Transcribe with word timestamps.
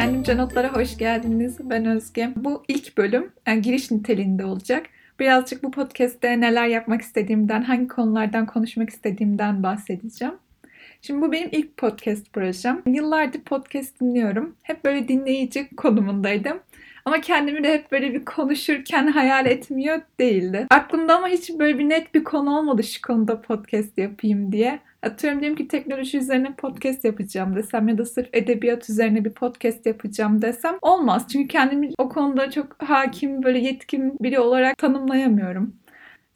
Kendimce 0.00 0.36
Notlara 0.36 0.76
hoş 0.76 0.96
geldiniz. 0.98 1.56
Ben 1.60 1.86
Özge. 1.86 2.30
Bu 2.36 2.62
ilk 2.68 2.98
bölüm 2.98 3.32
yani 3.46 3.62
giriş 3.62 3.90
niteliğinde 3.90 4.44
olacak. 4.44 4.86
Birazcık 5.18 5.62
bu 5.62 5.70
podcast'te 5.70 6.40
neler 6.40 6.66
yapmak 6.66 7.02
istediğimden, 7.02 7.62
hangi 7.62 7.88
konulardan 7.88 8.46
konuşmak 8.46 8.90
istediğimden 8.90 9.62
bahsedeceğim. 9.62 10.34
Şimdi 11.02 11.22
bu 11.22 11.32
benim 11.32 11.48
ilk 11.52 11.76
podcast 11.76 12.32
projem. 12.32 12.82
Yıllardır 12.86 13.40
podcast 13.40 14.00
dinliyorum. 14.00 14.56
Hep 14.62 14.84
böyle 14.84 15.08
dinleyici 15.08 15.68
konumundaydım. 15.76 16.60
Ama 17.04 17.20
kendimi 17.20 17.64
de 17.64 17.72
hep 17.72 17.92
böyle 17.92 18.14
bir 18.14 18.24
konuşurken 18.24 19.06
hayal 19.06 19.46
etmiyor 19.46 20.00
değildi. 20.20 20.66
Aklımda 20.70 21.16
ama 21.16 21.28
hiç 21.28 21.50
böyle 21.58 21.78
bir 21.78 21.88
net 21.88 22.14
bir 22.14 22.24
konu 22.24 22.58
olmadı 22.58 22.82
şu 22.82 23.02
konuda 23.02 23.40
podcast 23.40 23.98
yapayım 23.98 24.52
diye. 24.52 24.80
Atıyorum 25.02 25.40
diyelim 25.40 25.56
ki 25.56 25.68
teknoloji 25.68 26.18
üzerine 26.18 26.52
podcast 26.54 27.04
yapacağım 27.04 27.56
desem 27.56 27.88
ya 27.88 27.98
da 27.98 28.04
sırf 28.04 28.28
edebiyat 28.32 28.90
üzerine 28.90 29.24
bir 29.24 29.30
podcast 29.32 29.86
yapacağım 29.86 30.42
desem 30.42 30.78
olmaz. 30.82 31.26
Çünkü 31.32 31.48
kendimi 31.48 31.90
o 31.98 32.08
konuda 32.08 32.50
çok 32.50 32.82
hakim, 32.82 33.42
böyle 33.42 33.58
yetkin 33.58 34.16
biri 34.20 34.40
olarak 34.40 34.78
tanımlayamıyorum. 34.78 35.74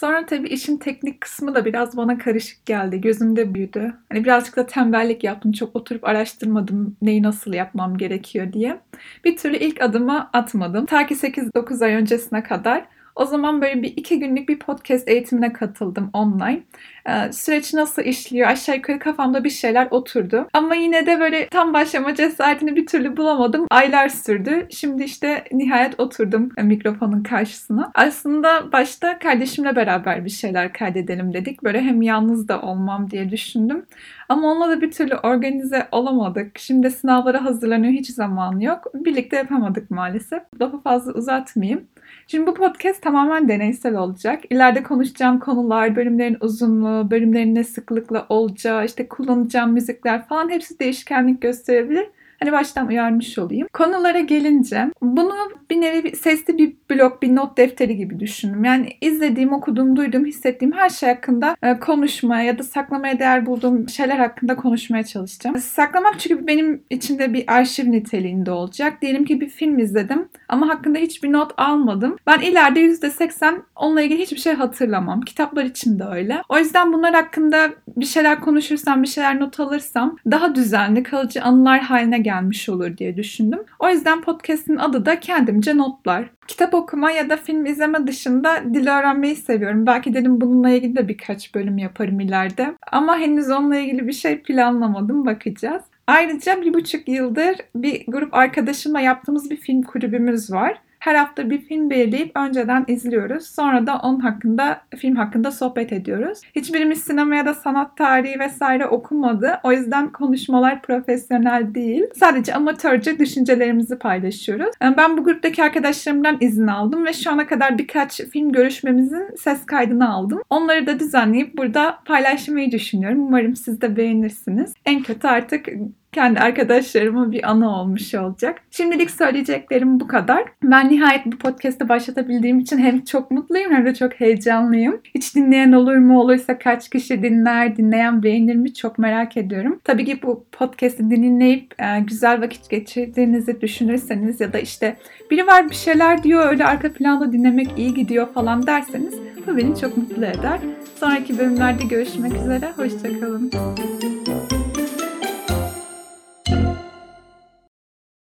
Sonra 0.00 0.26
tabii 0.26 0.48
işin 0.48 0.76
teknik 0.76 1.20
kısmı 1.20 1.54
da 1.54 1.64
biraz 1.64 1.96
bana 1.96 2.18
karışık 2.18 2.66
geldi. 2.66 3.00
Gözümde 3.00 3.54
büyüdü. 3.54 3.94
Hani 4.08 4.24
birazcık 4.24 4.56
da 4.56 4.66
tembellik 4.66 5.24
yaptım. 5.24 5.52
Çok 5.52 5.76
oturup 5.76 6.04
araştırmadım 6.04 6.96
neyi 7.02 7.22
nasıl 7.22 7.52
yapmam 7.52 7.96
gerekiyor 7.96 8.52
diye. 8.52 8.80
Bir 9.24 9.36
türlü 9.36 9.56
ilk 9.56 9.82
adımı 9.82 10.30
atmadım. 10.32 10.86
Ta 10.86 11.06
ki 11.06 11.14
8-9 11.14 11.84
ay 11.84 11.94
öncesine 11.94 12.42
kadar 12.42 12.86
o 13.14 13.24
zaman 13.24 13.62
böyle 13.62 13.82
bir 13.82 13.92
iki 13.96 14.18
günlük 14.18 14.48
bir 14.48 14.58
podcast 14.58 15.08
eğitimine 15.08 15.52
katıldım 15.52 16.10
online. 16.12 16.62
Ee, 17.08 17.32
süreç 17.32 17.74
nasıl 17.74 18.02
işliyor 18.02 18.48
aşağı 18.48 18.76
yukarı 18.76 18.98
kafamda 18.98 19.44
bir 19.44 19.50
şeyler 19.50 19.88
oturdu. 19.90 20.48
Ama 20.52 20.74
yine 20.74 21.06
de 21.06 21.20
böyle 21.20 21.48
tam 21.48 21.74
başlama 21.74 22.14
cesaretini 22.14 22.76
bir 22.76 22.86
türlü 22.86 23.16
bulamadım. 23.16 23.66
Aylar 23.70 24.08
sürdü. 24.08 24.66
Şimdi 24.70 25.04
işte 25.04 25.44
nihayet 25.52 26.00
oturdum 26.00 26.48
mikrofonun 26.62 27.22
karşısına. 27.22 27.90
Aslında 27.94 28.72
başta 28.72 29.18
kardeşimle 29.18 29.76
beraber 29.76 30.24
bir 30.24 30.30
şeyler 30.30 30.72
kaydedelim 30.72 31.32
dedik. 31.32 31.64
Böyle 31.64 31.80
hem 31.80 32.02
yalnız 32.02 32.48
da 32.48 32.62
olmam 32.62 33.10
diye 33.10 33.30
düşündüm. 33.30 33.86
Ama 34.28 34.52
onunla 34.52 34.70
da 34.70 34.80
bir 34.80 34.90
türlü 34.90 35.14
organize 35.14 35.88
olamadık. 35.92 36.58
Şimdi 36.58 36.90
sınavlara 36.90 37.44
hazırlanıyor 37.44 37.92
hiç 37.92 38.10
zaman 38.10 38.60
yok. 38.60 38.84
Birlikte 38.94 39.36
yapamadık 39.36 39.90
maalesef. 39.90 40.42
Lafı 40.60 40.78
fazla 40.78 41.12
uzatmayayım. 41.12 41.86
Şimdi 42.26 42.46
bu 42.46 42.54
podcast 42.54 43.02
tamamen 43.02 43.48
deneysel 43.48 43.96
olacak. 43.96 44.42
İleride 44.50 44.82
konuşacağım 44.82 45.38
konular, 45.38 45.96
bölümlerin 45.96 46.36
uzunluğu, 46.40 46.95
bölümlerin 47.10 47.54
ne 47.54 47.64
sıklıkla 47.64 48.26
olacağı, 48.28 48.84
işte 48.84 49.08
kullanacağım 49.08 49.72
müzikler 49.72 50.26
falan 50.28 50.50
hepsi 50.50 50.78
değişkenlik 50.78 51.42
gösterebilir. 51.42 52.06
Hani 52.40 52.52
baştan 52.52 52.88
uyarmış 52.88 53.38
olayım. 53.38 53.68
Konulara 53.72 54.20
gelince 54.20 54.90
bunu 55.02 55.34
bir 55.70 55.80
nevi 55.80 56.16
sesli 56.16 56.58
bir 56.58 56.72
blog, 56.90 57.22
bir 57.22 57.36
not 57.36 57.56
defteri 57.56 57.96
gibi 57.96 58.20
düşünün. 58.20 58.64
Yani 58.64 58.88
izlediğim, 59.00 59.52
okuduğum, 59.52 59.96
duyduğum, 59.96 60.24
hissettiğim 60.24 60.72
her 60.72 60.88
şey 60.88 61.08
hakkında 61.08 61.56
e, 61.62 61.78
konuşmaya 61.78 62.42
ya 62.42 62.58
da 62.58 62.62
saklamaya 62.62 63.18
değer 63.18 63.46
bulduğum 63.46 63.88
şeyler 63.88 64.16
hakkında 64.16 64.56
konuşmaya 64.56 65.04
çalışacağım. 65.04 65.58
Saklamak 65.58 66.20
çünkü 66.20 66.46
benim 66.46 66.82
içinde 66.90 67.32
bir 67.32 67.44
arşiv 67.52 67.90
niteliğinde 67.90 68.50
olacak. 68.50 69.02
Diyelim 69.02 69.24
ki 69.24 69.40
bir 69.40 69.48
film 69.48 69.78
izledim 69.78 70.28
ama 70.48 70.68
hakkında 70.68 70.98
hiçbir 70.98 71.32
not 71.32 71.52
almadım. 71.56 72.16
Ben 72.26 72.40
ileride 72.40 72.80
%80 72.80 73.54
onunla 73.76 74.02
ilgili 74.02 74.22
hiçbir 74.22 74.38
şey 74.38 74.54
hatırlamam. 74.54 75.20
Kitaplar 75.20 75.64
için 75.64 75.98
de 75.98 76.04
öyle. 76.04 76.42
O 76.48 76.58
yüzden 76.58 76.92
bunlar 76.92 77.14
hakkında 77.14 77.70
bir 77.96 78.04
şeyler 78.04 78.40
konuşursam, 78.40 79.02
bir 79.02 79.08
şeyler 79.08 79.40
not 79.40 79.60
alırsam 79.60 80.16
daha 80.30 80.54
düzenli, 80.54 81.02
kalıcı 81.02 81.42
anılar 81.42 81.80
haline 81.80 82.18
gelmiş 82.26 82.68
olur 82.68 82.96
diye 82.96 83.16
düşündüm. 83.16 83.60
O 83.78 83.88
yüzden 83.88 84.20
podcast'in 84.20 84.76
adı 84.76 85.06
da 85.06 85.20
kendimce 85.20 85.76
notlar. 85.76 86.30
Kitap 86.46 86.74
okuma 86.74 87.10
ya 87.10 87.30
da 87.30 87.36
film 87.36 87.66
izleme 87.66 88.06
dışında 88.06 88.62
dil 88.74 88.86
öğrenmeyi 88.86 89.36
seviyorum. 89.36 89.86
Belki 89.86 90.14
dedim 90.14 90.40
bununla 90.40 90.70
ilgili 90.70 90.96
de 90.96 91.08
birkaç 91.08 91.54
bölüm 91.54 91.78
yaparım 91.78 92.20
ileride. 92.20 92.74
Ama 92.92 93.18
henüz 93.18 93.50
onunla 93.50 93.76
ilgili 93.76 94.06
bir 94.06 94.12
şey 94.12 94.42
planlamadım. 94.42 95.26
Bakacağız. 95.26 95.82
Ayrıca 96.06 96.62
bir 96.62 96.74
buçuk 96.74 97.08
yıldır 97.08 97.56
bir 97.74 98.04
grup 98.08 98.34
arkadaşımla 98.34 99.00
yaptığımız 99.00 99.50
bir 99.50 99.56
film 99.56 99.82
kulübümüz 99.82 100.52
var. 100.52 100.78
Her 101.06 101.14
hafta 101.14 101.50
bir 101.50 101.58
film 101.58 101.90
belirleyip 101.90 102.36
önceden 102.36 102.84
izliyoruz. 102.88 103.46
Sonra 103.46 103.86
da 103.86 103.98
onun 103.98 104.20
hakkında, 104.20 104.80
film 104.96 105.16
hakkında 105.16 105.50
sohbet 105.50 105.92
ediyoruz. 105.92 106.40
Hiçbirimiz 106.56 107.02
sinema 107.02 107.36
ya 107.36 107.46
da 107.46 107.54
sanat 107.54 107.96
tarihi 107.96 108.38
vesaire 108.38 108.86
okumadı. 108.86 109.60
O 109.62 109.72
yüzden 109.72 110.12
konuşmalar 110.12 110.82
profesyonel 110.82 111.74
değil. 111.74 112.04
Sadece 112.14 112.54
amatörce 112.54 113.18
düşüncelerimizi 113.18 113.98
paylaşıyoruz. 113.98 114.74
Ben 114.96 115.18
bu 115.18 115.24
gruptaki 115.24 115.62
arkadaşlarımdan 115.62 116.36
izin 116.40 116.66
aldım 116.66 117.06
ve 117.06 117.12
şu 117.12 117.30
ana 117.30 117.46
kadar 117.46 117.78
birkaç 117.78 118.20
film 118.20 118.52
görüşmemizin 118.52 119.36
ses 119.36 119.66
kaydını 119.66 120.12
aldım. 120.12 120.42
Onları 120.50 120.86
da 120.86 121.00
düzenleyip 121.00 121.56
burada 121.56 121.98
paylaşmayı 122.04 122.72
düşünüyorum. 122.72 123.26
Umarım 123.26 123.56
siz 123.56 123.80
de 123.80 123.96
beğenirsiniz. 123.96 124.74
En 124.86 125.02
kötü 125.02 125.28
artık 125.28 125.68
kendi 126.16 126.40
arkadaşlarıma 126.40 127.32
bir 127.32 127.50
ana 127.50 127.80
olmuş 127.80 128.14
olacak. 128.14 128.60
Şimdilik 128.70 129.10
söyleyeceklerim 129.10 130.00
bu 130.00 130.06
kadar. 130.06 130.44
Ben 130.62 130.90
nihayet 130.90 131.26
bu 131.26 131.38
podcast'ı 131.38 131.88
başlatabildiğim 131.88 132.58
için 132.58 132.78
hem 132.78 133.04
çok 133.04 133.30
mutluyum 133.30 133.72
hem 133.72 133.86
de 133.86 133.94
çok 133.94 134.12
heyecanlıyım. 134.12 135.00
Hiç 135.14 135.34
dinleyen 135.34 135.72
olur 135.72 135.96
mu 135.96 136.20
olursa 136.20 136.58
kaç 136.58 136.88
kişi 136.88 137.22
dinler, 137.22 137.76
dinleyen 137.76 138.22
beğenir 138.22 138.54
mi 138.54 138.74
çok 138.74 138.98
merak 138.98 139.36
ediyorum. 139.36 139.80
Tabii 139.84 140.04
ki 140.04 140.22
bu 140.22 140.44
podcast'ı 140.52 141.10
dinleyip 141.10 141.74
e, 141.78 142.00
güzel 142.00 142.40
vakit 142.40 142.70
geçirdiğinizi 142.70 143.60
düşünürseniz 143.60 144.40
ya 144.40 144.52
da 144.52 144.58
işte 144.58 144.96
biri 145.30 145.46
var 145.46 145.70
bir 145.70 145.74
şeyler 145.74 146.22
diyor 146.22 146.48
öyle 146.48 146.64
arka 146.64 146.92
planda 146.92 147.32
dinlemek 147.32 147.68
iyi 147.76 147.94
gidiyor 147.94 148.32
falan 148.34 148.66
derseniz 148.66 149.14
bu 149.46 149.56
beni 149.56 149.80
çok 149.80 149.96
mutlu 149.96 150.24
eder. 150.24 150.60
Sonraki 151.00 151.38
bölümlerde 151.38 151.84
görüşmek 151.84 152.32
üzere. 152.32 152.72
Hoşçakalın. 152.76 153.50